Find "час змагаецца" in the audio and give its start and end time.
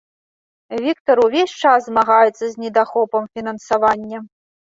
1.63-2.43